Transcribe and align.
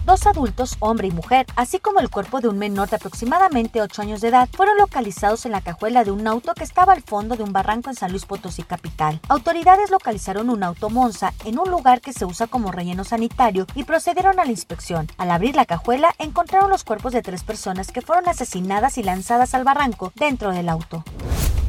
Dos 0.05 0.27
adultos, 0.27 0.75
hombre 0.81 1.07
y 1.07 1.11
mujer, 1.11 1.45
así 1.55 1.79
como 1.79 2.01
el 2.01 2.09
cuerpo 2.09 2.41
de 2.41 2.49
un 2.49 2.57
menor 2.57 2.89
de 2.89 2.97
aproximadamente 2.97 3.81
8 3.81 4.01
años 4.01 4.19
de 4.19 4.27
edad, 4.27 4.49
fueron 4.51 4.77
localizados 4.77 5.45
en 5.45 5.53
la 5.53 5.61
cajuela 5.61 6.03
de 6.03 6.11
un 6.11 6.27
auto 6.27 6.53
que 6.53 6.65
estaba 6.65 6.91
al 6.91 7.01
fondo 7.01 7.37
de 7.37 7.43
un 7.43 7.53
barranco 7.53 7.89
en 7.89 7.95
San 7.95 8.11
Luis 8.11 8.25
Potosí 8.25 8.63
capital. 8.63 9.21
Autoridades 9.29 9.91
localizaron 9.91 10.49
un 10.49 10.61
auto 10.61 10.89
Monza 10.89 11.33
en 11.45 11.57
un 11.57 11.71
lugar 11.71 12.01
que 12.01 12.11
se 12.11 12.25
usa 12.25 12.47
como 12.47 12.73
relleno 12.73 13.05
sanitario 13.05 13.65
y 13.75 13.85
procedieron 13.85 14.41
a 14.41 14.45
la 14.45 14.51
inspección. 14.51 15.07
Al 15.17 15.31
abrir 15.31 15.55
la 15.55 15.65
cajuela, 15.65 16.13
encontraron 16.19 16.69
los 16.69 16.83
cuerpos 16.83 17.13
de 17.13 17.21
tres 17.21 17.45
personas 17.45 17.93
que 17.93 18.01
fueron 18.01 18.27
asesinadas 18.27 18.97
y 18.97 19.03
lanzadas 19.03 19.53
al 19.53 19.63
barranco 19.63 20.11
dentro 20.15 20.51
del 20.51 20.67
auto. 20.67 21.05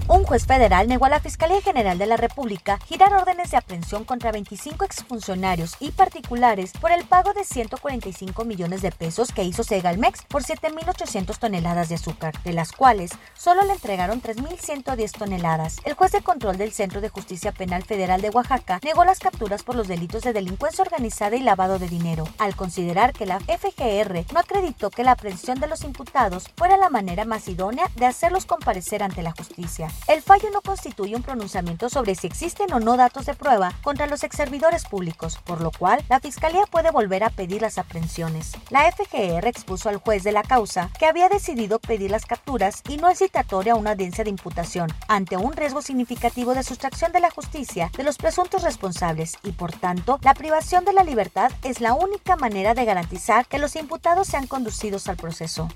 Un 0.06 0.24
juez 0.24 0.44
federal 0.46 0.86
negó 0.86 1.06
a 1.06 1.08
la 1.08 1.18
Fiscalía 1.18 1.62
General 1.62 1.96
de 1.96 2.04
la 2.04 2.18
República 2.18 2.78
girar 2.86 3.14
órdenes 3.14 3.50
de 3.50 3.56
aprehensión 3.56 4.04
contra 4.04 4.32
25 4.32 4.84
exfuncionarios 4.84 5.76
y 5.80 5.92
particulares 5.92 6.72
por 6.78 6.92
el 6.92 7.04
pago 7.04 7.32
de 7.32 7.42
145 7.42 8.44
millones 8.44 8.82
de 8.82 8.92
pesos 8.92 9.32
que 9.32 9.44
hizo 9.44 9.64
Segalmex 9.64 10.24
por 10.28 10.42
7.800 10.42 11.38
toneladas 11.38 11.88
de 11.88 11.94
azúcar, 11.94 12.34
de 12.42 12.52
las 12.52 12.72
cuales 12.72 13.12
solo 13.32 13.64
le 13.64 13.72
entregaron 13.72 14.20
3.110 14.20 15.12
toneladas. 15.12 15.78
El 15.84 15.94
juez 15.94 16.12
de 16.12 16.20
control 16.20 16.58
del 16.58 16.72
Centro 16.72 17.00
de 17.00 17.08
Justicia 17.08 17.52
Penal 17.52 17.82
Federal 17.82 18.20
de 18.20 18.28
Oaxaca 18.28 18.80
negó 18.82 19.06
las 19.06 19.20
capturas 19.20 19.62
por 19.62 19.74
los 19.74 19.88
delitos 19.88 20.22
de 20.22 20.34
delincuencia 20.34 20.82
organizada 20.82 21.36
y 21.36 21.40
lavado 21.40 21.78
de 21.78 21.88
dinero, 21.88 22.28
al 22.38 22.54
considerar 22.56 23.14
que 23.14 23.24
la 23.24 23.40
FGR 23.40 24.26
no 24.34 24.40
acreditó 24.40 24.90
que 24.90 25.02
la 25.02 25.12
aprehensión 25.12 25.60
de 25.60 25.66
los 25.66 25.82
imputados 25.82 26.50
fuera 26.58 26.76
la 26.76 26.90
manera 26.90 27.24
más 27.24 27.48
idónea 27.48 27.90
de 27.96 28.04
hacerlos 28.04 28.44
comparecer 28.44 29.02
ante 29.02 29.22
la 29.22 29.32
justicia. 29.32 29.93
El 30.06 30.20
fallo 30.20 30.50
no 30.52 30.60
constituye 30.60 31.16
un 31.16 31.22
pronunciamiento 31.22 31.88
sobre 31.88 32.14
si 32.14 32.26
existen 32.26 32.72
o 32.72 32.80
no 32.80 32.96
datos 32.96 33.24
de 33.24 33.34
prueba 33.34 33.72
contra 33.82 34.06
los 34.06 34.22
exservidores 34.22 34.84
públicos, 34.84 35.38
por 35.44 35.60
lo 35.60 35.70
cual 35.70 36.04
la 36.10 36.20
Fiscalía 36.20 36.66
puede 36.66 36.90
volver 36.90 37.24
a 37.24 37.30
pedir 37.30 37.62
las 37.62 37.78
aprehensiones. 37.78 38.52
La 38.70 38.90
FGR 38.92 39.46
expuso 39.46 39.88
al 39.88 39.96
juez 39.96 40.22
de 40.22 40.32
la 40.32 40.42
causa 40.42 40.90
que 40.98 41.06
había 41.06 41.28
decidido 41.28 41.78
pedir 41.78 42.10
las 42.10 42.26
capturas 42.26 42.82
y 42.88 42.98
no 42.98 43.08
el 43.08 43.16
citatorio 43.16 43.74
a 43.74 43.76
una 43.76 43.92
audiencia 43.92 44.24
de 44.24 44.30
imputación, 44.30 44.92
ante 45.08 45.36
un 45.36 45.54
riesgo 45.54 45.80
significativo 45.80 46.54
de 46.54 46.62
sustracción 46.62 47.12
de 47.12 47.20
la 47.20 47.30
justicia 47.30 47.90
de 47.96 48.04
los 48.04 48.18
presuntos 48.18 48.62
responsables 48.62 49.38
y, 49.42 49.52
por 49.52 49.72
tanto, 49.72 50.18
la 50.22 50.34
privación 50.34 50.84
de 50.84 50.92
la 50.92 51.04
libertad 51.04 51.50
es 51.62 51.80
la 51.80 51.94
única 51.94 52.36
manera 52.36 52.74
de 52.74 52.84
garantizar 52.84 53.46
que 53.46 53.58
los 53.58 53.74
imputados 53.76 54.28
sean 54.28 54.46
conducidos 54.46 55.08
al 55.08 55.16
proceso 55.16 55.68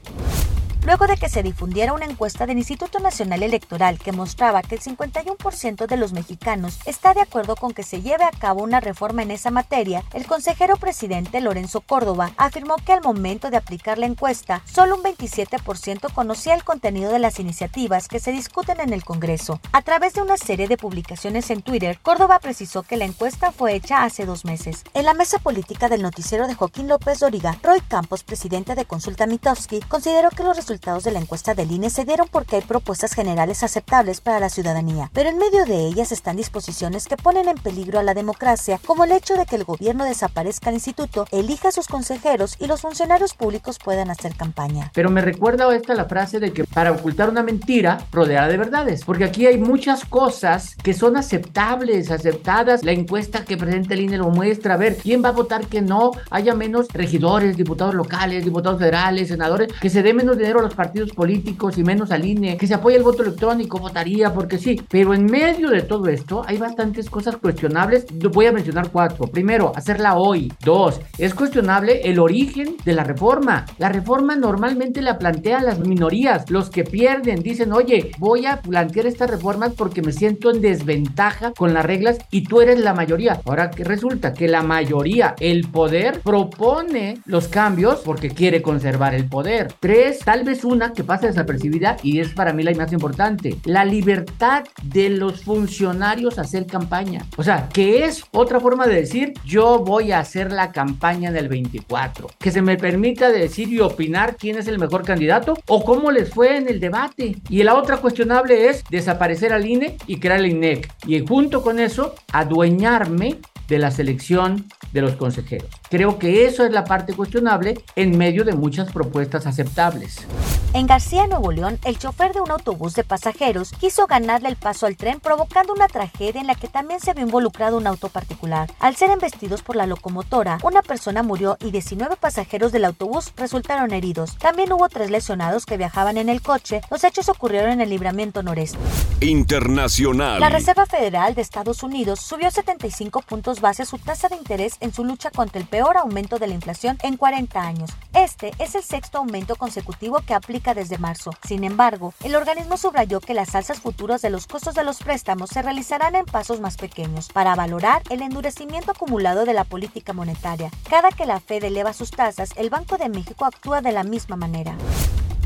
luego 0.89 1.07
de 1.07 1.19
que 1.19 1.29
se 1.29 1.43
difundiera 1.43 1.93
una 1.93 2.07
encuesta 2.07 2.47
del 2.47 2.57
Instituto 2.57 2.99
Nacional 2.99 3.43
Electoral 3.43 3.99
que 3.99 4.11
mostraba 4.11 4.63
que 4.63 4.77
el 4.77 4.81
51% 4.81 5.87
de 5.87 5.97
los 5.99 6.15
mexicanos 6.15 6.79
está 6.87 7.13
de 7.13 7.21
acuerdo 7.21 7.57
con 7.57 7.75
que 7.75 7.83
se 7.83 8.01
lleve 8.01 8.25
a 8.25 8.31
cabo 8.31 8.63
una 8.63 8.81
reforma 8.81 9.23
en 9.23 9.31
esa 9.31 9.51
materia, 9.51 10.03
el 10.15 10.25
consejero 10.25 10.79
presidente 10.79 11.43
Lorenzo 11.43 11.83
Córdoba 11.83 12.31
afirmó 12.39 12.77
que 12.77 12.95
al 12.95 13.03
momento 13.03 13.51
de 13.51 13.59
aplicar 13.59 13.99
la 13.99 14.07
encuesta, 14.07 14.63
solo 14.65 14.97
un 14.97 15.03
27% 15.03 16.11
conocía 16.15 16.55
el 16.55 16.65
contenido 16.65 17.13
de 17.13 17.19
las 17.19 17.39
iniciativas 17.39 18.09
que 18.09 18.19
se 18.19 18.33
discuten 18.33 18.81
en 18.81 18.95
el 18.95 19.05
Congreso. 19.05 19.61
A 19.73 19.83
través 19.83 20.15
de 20.15 20.23
una 20.23 20.39
serie 20.39 20.69
de 20.69 20.79
publicaciones 20.79 21.51
en 21.51 21.61
Twitter, 21.61 21.99
Córdoba 22.01 22.39
precisó 22.39 22.83
que 22.83 22.97
la 22.97 23.05
encuesta 23.05 23.53
fue 23.53 23.75
hecha 23.75 24.05
hace 24.05 24.25
dos 24.25 24.47
meses. 24.47 24.85
En 24.95 25.05
la 25.05 25.13
mesa 25.13 25.39
política 25.39 25.91
del 25.91 26.01
noticiero 26.01 26.47
de 26.47 26.55
Joaquín 26.55 26.89
López 26.89 27.21
Doriga, 27.21 27.59
Roy 27.63 27.83
Campos, 27.83 28.25
presidente 28.25 28.75
de 28.75 28.87
Consulta 28.87 29.27
Mitowski, 29.27 29.81
consideró 29.81 30.31
que 30.31 30.45
los 30.45 30.57
resultados 30.57 30.78
de 30.79 31.11
la 31.11 31.19
encuesta 31.19 31.55
del 31.55 31.73
INE 31.73 31.91
se 31.91 32.05
dieron 32.05 32.29
porque 32.31 32.57
hay 32.57 32.63
propuestas 32.63 33.13
generales 33.13 33.63
aceptables 33.63 34.21
para 34.21 34.39
la 34.41 34.49
ciudadanía, 34.49 35.11
pero 35.13 35.29
en 35.29 35.37
medio 35.37 35.65
de 35.65 35.87
ellas 35.87 36.13
están 36.13 36.37
disposiciones 36.37 37.07
que 37.07 37.17
ponen 37.17 37.49
en 37.49 37.57
peligro 37.57 37.99
a 37.99 38.03
la 38.03 38.15
democracia, 38.15 38.81
como 38.87 39.05
el 39.05 39.13
hecho 39.13 39.35
de 39.35 39.45
que 39.45 39.57
el 39.57 39.65
gobierno 39.65 40.05
desaparezca 40.05 40.71
el 40.71 40.77
instituto, 40.77 41.27
elija 41.33 41.69
a 41.69 41.73
sus 41.73 41.89
consejeros 41.89 42.57
y 42.61 42.69
los 42.69 42.81
funcionarios 42.81 43.35
públicos 43.35 43.79
puedan 43.83 44.09
hacer 44.11 44.35
campaña. 44.37 44.91
Pero 44.95 45.11
me 45.11 45.21
recuerda 45.21 45.75
esta 45.75 45.95
la 45.95 46.05
frase 46.05 46.39
de 46.39 46.53
que 46.53 46.65
para 46.65 46.93
ocultar 46.93 47.29
una 47.29 47.43
mentira, 47.43 47.99
rodeada 48.13 48.49
de 48.49 48.57
verdades, 48.57 49.05
porque 49.05 49.25
aquí 49.25 49.47
hay 49.47 49.59
muchas 49.59 50.05
cosas 50.05 50.77
que 50.77 50.95
son 50.95 51.17
aceptables, 51.17 52.11
aceptadas. 52.11 52.85
La 52.85 52.93
encuesta 52.93 53.45
que 53.45 53.57
presenta 53.57 53.95
el 53.95 54.01
INE 54.01 54.19
lo 54.19 54.31
muestra. 54.31 54.75
A 54.75 54.77
ver, 54.77 54.97
¿quién 54.97 55.25
va 55.25 55.31
a 55.31 55.33
votar 55.33 55.67
que 55.67 55.83
no 55.83 56.13
haya 56.31 56.55
menos 56.55 56.87
regidores, 56.93 57.57
diputados 57.57 57.95
locales, 57.95 58.45
diputados 58.45 58.79
federales, 58.79 59.29
senadores, 59.29 59.73
que 59.81 59.91
se 59.91 60.03
dé 60.03 60.15
menos 60.15 60.39
dinero 60.39 60.61
a 60.61 60.63
los 60.63 60.68
partidos 60.75 61.11
políticos 61.11 61.79
y 61.79 61.85
menos 61.85 62.11
al 62.11 62.25
INE, 62.25 62.57
que 62.57 62.67
se 62.67 62.75
apoye 62.75 62.97
el 62.97 63.03
voto 63.03 63.23
electrónico, 63.23 63.79
votaría 63.79 64.33
porque 64.33 64.59
sí. 64.59 64.81
Pero 64.89 65.15
en 65.15 65.27
medio 65.27 65.71
de 65.71 65.83
todo 65.83 66.07
esto 66.09 66.43
hay 66.47 66.59
bastantes 66.59 67.11
cosas 67.11 67.37
cuestionables. 67.37 68.07
Voy 68.33 68.47
a 68.47 68.53
mencionar 68.53 68.91
cuatro. 68.91 69.27
Primero, 69.27 69.73
hacerla 69.75 70.17
hoy. 70.17 70.53
Dos, 70.65 71.01
es 71.19 71.35
cuestionable 71.35 72.03
el 72.05 72.19
origen 72.19 72.77
de 72.85 72.93
la 72.93 73.05
reforma. 73.05 73.67
La 73.79 73.89
reforma 73.89 74.37
normalmente 74.37 75.03
la 75.03 75.19
plantean 75.19 75.67
las 75.67 75.81
minorías, 75.81 76.51
los 76.51 76.71
que 76.71 76.85
pierden. 76.85 77.43
Dicen, 77.43 77.73
oye, 77.73 78.11
voy 78.19 78.47
a 78.47 78.61
plantear 78.61 79.07
estas 79.07 79.31
reformas 79.31 79.73
porque 79.77 80.03
me 80.03 80.13
siento 80.13 80.51
en 80.51 80.61
desventaja 80.61 81.53
con 81.53 81.75
las 81.75 81.85
reglas 81.85 82.19
y 82.31 82.45
tú 82.45 82.61
eres 82.61 82.81
la 82.81 82.95
mayoría. 82.95 83.41
Ahora 83.45 83.71
que 83.71 83.85
resulta 83.85 84.33
que 84.33 84.49
la 84.49 84.63
mayoría, 84.63 85.35
el 85.41 85.69
poder, 85.69 86.21
propone 86.21 87.19
los 87.27 87.49
cambios 87.49 88.01
porque 88.05 88.31
quiere 88.31 88.63
conservar 88.63 89.15
el 89.15 89.29
poder. 89.29 89.73
Tres, 89.81 90.21
tal 90.21 90.45
vez 90.49 90.65
una 90.65 90.93
que 90.93 91.05
pasa 91.05 91.27
desapercibida 91.27 91.97
y 92.03 92.21
es 92.21 92.31
para 92.31 92.53
mí 92.53 92.63
la 92.63 92.73
más 92.73 92.93
importante, 92.93 93.57
la 93.65 93.85
libertad 93.85 94.65
de 94.83 95.11
los 95.11 95.43
funcionarios 95.45 96.39
a 96.39 96.43
hacer 96.43 96.67
campaña. 96.67 97.25
O 97.37 97.43
sea, 97.43 97.69
que 97.69 98.05
es 98.05 98.25
otra 98.33 98.61
forma 98.61 98.87
de 98.87 98.95
decir, 98.95 99.35
yo 99.45 99.79
voy 99.79 100.13
a 100.13 100.21
hacer 100.21 100.53
la 100.53 100.73
campaña 100.73 101.31
del 101.31 101.49
24. 101.49 102.29
Que 102.39 102.51
se 102.51 102.63
me 102.63 102.77
permita 102.77 103.31
decir 103.31 103.69
y 103.69 103.81
opinar 103.81 104.37
quién 104.37 104.57
es 104.57 104.69
el 104.69 104.79
mejor 104.79 105.05
candidato 105.05 105.59
o 105.67 105.85
cómo 105.85 106.11
les 106.11 106.31
fue 106.31 106.57
en 106.57 106.69
el 106.69 106.81
debate. 106.81 107.37
Y 107.49 107.63
la 107.63 107.75
otra 107.75 107.99
cuestionable 107.99 108.69
es 108.69 108.85
desaparecer 108.91 109.53
al 109.53 109.67
INE 109.67 109.97
y 110.07 110.19
crear 110.19 110.41
el 110.41 110.47
INEC. 110.47 110.91
Y 111.07 111.27
junto 111.27 111.63
con 111.63 111.79
eso, 111.79 112.15
adueñarme 112.33 113.39
de 113.69 113.79
la 113.79 113.91
selección 113.91 114.67
de 114.93 115.03
los 115.03 115.17
consejeros. 115.17 115.69
Creo 115.91 116.19
que 116.19 116.47
eso 116.47 116.65
es 116.65 116.73
la 116.73 116.85
parte 116.85 117.15
cuestionable 117.15 117.81
en 117.97 118.17
medio 118.17 118.45
de 118.45 118.55
muchas 118.55 118.91
propuestas 118.91 119.47
aceptables. 119.47 120.27
En 120.75 120.87
García, 120.87 121.27
Nuevo 121.27 121.51
León, 121.51 121.79
el 121.85 121.99
chofer 121.99 122.35
de 122.35 122.43
un 122.43 122.51
autobús 122.51 122.95
de 122.95 123.03
pasajeros 123.03 123.73
quiso 123.73 124.07
ganarle 124.07 124.51
el 124.51 124.57
paso 124.57 124.85
al 124.85 124.97
tren 124.97 125.19
provocando 125.19 125.73
una 125.73 125.89
tragedia 125.89 126.41
en 126.41 126.47
la 126.47 126.55
que 126.55 126.69
también 126.69 127.01
se 127.01 127.15
vio 127.15 127.25
involucrado 127.25 127.79
un 127.79 127.87
auto 127.87 128.11
particular. 128.11 128.71
Al 128.79 128.95
ser 128.95 129.11
embestidos 129.11 129.63
por 129.63 129.77
la 129.77 129.87
locomotora, 129.87 130.59
una 130.63 130.83
persona 130.83 131.23
murió 131.23 131.57
y 131.61 131.71
19 131.71 132.17
pasajeros 132.17 132.71
del 132.71 132.85
autobús 132.85 133.33
resultaron 133.37 133.93
heridos. 133.93 134.37
También 134.37 134.71
hubo 134.73 134.89
tres 134.91 135.11
lesionados 135.11 135.65
que 135.65 135.79
viajaban 135.79 136.19
en 136.19 136.29
el 136.29 136.43
coche. 136.43 136.83
Los 136.91 137.03
hechos 137.03 137.31
ocurrieron 137.31 137.71
en 137.71 137.81
el 137.81 137.89
libramiento 137.89 138.43
noreste. 138.43 138.79
Internacional. 139.21 140.39
La 140.39 140.51
Reserva 140.51 140.85
Federal 140.85 141.35
de 141.35 141.41
Estados 141.41 141.83
Unidos 141.83 142.21
subió 142.21 142.51
75 142.51 143.23
puntos 143.23 143.58
base 143.61 143.85
su 143.85 143.99
tasa 143.99 144.29
de 144.29 144.37
interés 144.37 144.77
en 144.81 144.93
su 144.93 145.05
lucha 145.05 145.31
contra 145.31 145.61
el 145.61 145.67
peor 145.67 145.97
aumento 145.97 146.39
de 146.39 146.47
la 146.47 146.55
inflación 146.55 146.99
en 147.03 147.17
40 147.17 147.61
años. 147.61 147.91
Este 148.13 148.53
es 148.59 148.75
el 148.75 148.83
sexto 148.83 149.19
aumento 149.19 149.57
consecutivo 149.57 150.21
que 150.27 150.35
aplica 150.35 150.75
desde 150.75 150.99
marzo. 150.99 151.31
Sin 151.47 151.65
embargo, 151.65 152.15
el 152.23 152.37
organismo 152.37 152.77
subrayó 152.77 153.21
que 153.21 153.35
las 153.35 153.55
alzas 153.55 153.81
futuras 153.81 154.23
de 154.23 154.31
los 154.31 154.47
costos 154.47 154.75
de 154.75 154.85
los 154.85 154.99
préstamos 154.99 155.51
se 155.51 155.63
realizarán 155.63 156.15
en 156.15 156.25
pasos 156.25 156.61
más 156.61 156.77
pequeños 156.77 157.29
para 157.29 157.55
valorar 157.55 158.03
el 158.11 158.23
endurecimiento 158.23 158.93
acumulado 158.93 159.45
de 159.45 159.55
la 159.55 159.65
política 159.65 160.13
monetaria. 160.13 160.71
Cada 160.89 161.11
que 161.11 161.27
la 161.27 161.41
Fed 161.41 161.65
eleva 161.65 161.93
sus 161.93 162.11
tasas, 162.11 162.51
el 162.57 162.71
Banco 162.71 162.97
de 162.97 163.09
México 163.09 163.45
actúa 163.45 163.81
de 163.81 163.93
la 163.93 164.05
misma 164.05 164.37
manera. 164.37 164.77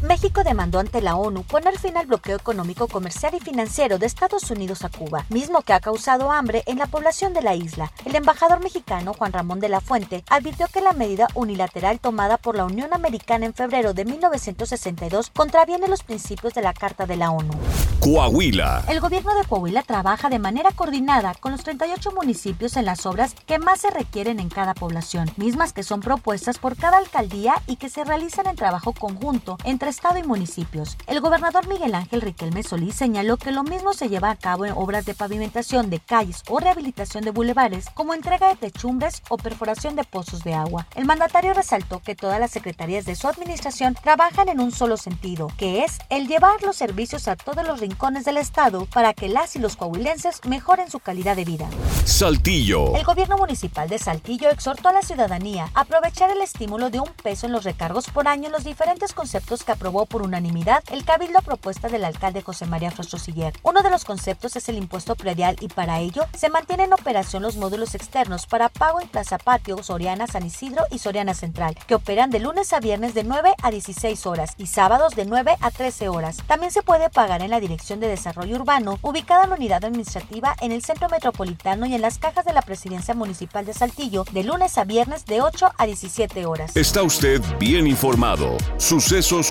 México 0.03 0.43
demandó 0.43 0.81
ante 0.81 1.01
la 1.01 1.15
ONU 1.15 1.45
poner 1.45 1.79
fin 1.79 1.97
al 1.97 2.07
bloqueo 2.07 2.37
económico, 2.37 2.89
comercial 2.89 3.35
y 3.37 3.41
financiero 3.41 3.99
de 3.99 4.07
Estados 4.07 4.51
Unidos 4.51 4.85
a 4.85 4.89
Cuba, 4.89 5.25
mismo 5.29 5.63
que 5.63 5.73
ha 5.73 5.81
causado 5.81 6.33
hambre 6.33 6.65
en 6.67 6.79
la 6.79 6.87
población 6.87 7.33
de 7.33 7.43
la 7.43 7.55
isla. 7.55 7.93
El 8.05 8.17
embajador 8.17 8.61
mexicano 8.61 9.15
Juan 9.15 9.33
Ramón 9.33 9.61
de 9.61 9.69
la 9.69 9.81
Fuente 9.81 10.25
advirtió 10.29 10.67
que 10.67 10.81
la 10.81 10.93
medida 10.93 11.29
unilateral 11.35 12.01
tomada 12.01 12.37
por 12.37 12.57
la 12.57 12.65
Unión 12.65 12.93
Americana 12.93 13.47
en 13.47 13.55
febrero 13.55 13.95
de 13.95 14.05
1962 14.05 15.31
contraviene 15.31 15.87
los 15.87 16.03
principios 16.03 16.53
de 16.55 16.63
la 16.63 16.75
Carta 16.75 17.07
de 17.07 17.17
la 17.17 17.31
ONU. 17.31 17.53
Coahuila. 18.01 18.83
El 18.89 18.99
gobierno 18.99 19.33
de 19.37 19.45
Coahuila 19.45 19.85
trabaja 19.85 20.29
de 20.29 20.41
manera 20.41 20.73
coordinada 20.73 21.35
con 21.35 21.53
los 21.53 21.63
38 21.63 22.11
municipios 22.11 22.77
en 22.77 22.87
las 22.87 23.07
obras 23.07 23.37
que 23.47 23.61
más 23.61 23.81
se 23.81 23.91
requieren 23.91 24.41
en 24.41 24.49
cada 24.49 24.75
población, 24.75 25.31
mismas 25.37 25.73
que 25.73 25.85
son 25.85 26.01
propuestas 26.01 26.59
por 26.59 26.77
cada 26.77 26.99
alcaldía 26.99 27.55
y 27.69 27.77
que 27.77 27.89
se 27.89 28.03
realizan 28.03 28.49
en 28.49 28.57
trabajo 28.57 28.93
conjunto 28.93 29.57
entre 29.63 29.92
Estado 29.93 30.19
y 30.19 30.23
municipios. 30.23 30.97
El 31.07 31.21
gobernador 31.21 31.69
Miguel 31.69 31.95
Ángel 31.95 32.23
Riquelme 32.23 32.63
Solís 32.63 32.95
señaló 32.95 33.37
que 33.37 33.51
lo 33.51 33.63
mismo 33.63 33.93
se 33.93 34.09
lleva 34.09 34.31
a 34.31 34.37
cabo 34.37 34.65
en 34.65 34.73
obras 34.73 35.05
de 35.05 35.13
pavimentación 35.13 35.91
de 35.91 36.01
calles 36.01 36.43
o 36.49 36.61
rehabilitación 36.61 37.25
de 37.25 37.31
bulevares, 37.31 37.85
como 37.93 38.15
entrega 38.15 38.49
de 38.49 38.57
techumbres 38.57 39.23
o 39.29 39.37
perforación 39.37 39.95
de 39.95 40.05
pozos 40.05 40.45
de 40.45 40.55
agua. 40.55 40.87
El 40.95 41.05
mandatario 41.05 41.53
resaltó 41.53 42.01
que 42.01 42.15
todas 42.15 42.41
las 42.41 42.51
secretarías 42.51 43.05
de 43.05 43.17
su 43.17 43.29
administración 43.29 43.95
trabajan 43.95 44.49
en 44.49 44.61
un 44.61 44.73
solo 44.73 44.97
sentido, 44.97 45.49
que 45.59 45.85
es 45.85 45.99
el 46.09 46.27
llevar 46.27 46.63
los 46.63 46.77
servicios 46.77 47.29
a 47.29 47.37
todos 47.37 47.67
los 47.67 47.79
rincones 47.79 48.25
del 48.25 48.39
Estado 48.39 48.87
para 48.87 49.13
que 49.13 49.29
las 49.29 49.57
y 49.57 49.59
los 49.59 49.77
coahuilenses 49.77 50.41
mejoren 50.47 50.91
su 50.91 51.01
calidad 51.01 51.37
de 51.37 51.45
vida. 51.45 51.69
Saltillo. 52.07 52.97
El 52.97 53.05
gobierno 53.05 53.37
municipal 53.37 53.91
de 53.91 53.99
Saltillo 53.99 54.49
exhortó 54.49 54.89
a 54.89 54.95
la 54.95 55.03
ciudadanía 55.03 55.69
a 55.75 55.83
aprovechar 55.83 56.31
el 56.31 56.41
estímulo 56.41 56.89
de 56.89 57.01
un 57.01 57.11
peso 57.23 57.45
en 57.45 57.53
los 57.53 57.65
recargos 57.65 58.09
por 58.09 58.27
año 58.27 58.47
en 58.47 58.53
los 58.53 58.65
diferentes 58.65 59.13
conceptos 59.13 59.65
que 59.65 59.73
aprobó 59.83 60.07
por 60.07 60.23
unanimidad 60.23 60.85
el 60.93 61.05
cabildo 61.05 61.41
a 61.41 61.43
propuesta 61.43 61.89
del 61.89 62.05
alcalde 62.05 62.41
José 62.41 62.67
María 62.67 62.93
Frostosiller. 62.93 63.53
Uno 63.65 63.83
de 63.83 63.91
los 63.91 64.05
conceptos 64.05 64.55
es 64.55 64.69
el 64.69 64.77
impuesto 64.77 65.17
predial 65.17 65.57
y 65.59 65.67
para 65.67 65.99
ello 65.99 66.23
se 66.39 66.51
mantiene 66.51 66.85
en 66.85 66.93
operación 66.93 67.43
los 67.43 67.57
módulos 67.57 67.97
externos 67.97 68.47
para 68.47 68.69
pago 68.69 69.01
en 69.01 69.09
Plaza 69.09 69.39
Patio, 69.39 69.83
Soriana, 69.83 70.29
San 70.29 70.47
Isidro 70.47 70.85
y 70.93 71.01
Soriana 71.01 71.35
Central, 71.35 71.77
que 71.89 71.97
operan 71.97 72.31
de 72.31 72.39
lunes 72.39 72.73
a 72.73 72.79
viernes 72.79 73.13
de 73.15 73.25
9 73.25 73.55
a 73.61 73.71
16 73.73 74.25
horas 74.27 74.55
y 74.57 74.69
sábados 74.69 75.17
de 75.17 75.25
9 75.25 75.57
a 75.61 75.71
13 75.73 76.09
horas. 76.09 76.37
También 76.47 76.71
se 76.71 76.83
puede 76.83 77.11
pagar 77.11 77.43
en 77.43 77.51
la 77.51 77.59
Dirección 77.59 77.99
de 77.99 78.07
Desarrollo 78.07 78.55
Urbano, 78.55 79.01
ubicada 79.03 79.43
en 79.43 79.51
la 79.51 79.57
unidad 79.57 79.85
administrativa 79.85 80.55
en 80.61 80.71
el 80.71 80.85
Centro 80.85 81.09
Metropolitano 81.09 81.87
y 81.87 81.97
en 81.97 82.03
las 82.03 82.19
cajas 82.19 82.45
de 82.45 82.53
la 82.53 82.63
Presidencia 82.63 83.15
Municipal 83.15 83.67
de 83.67 83.75
Saltillo, 83.75 84.27
de 84.31 84.45
lunes 84.45 84.79
a 84.79 84.85
viernes 84.85 85.27
de 85.27 85.43
8 85.43 85.73
a 85.77 85.87
17 85.87 86.47
horas. 86.47 86.77
Está 86.77 87.03
usted 87.03 87.43
bien 87.59 87.89
informado. 87.89 88.57
Sucesos 88.77 89.51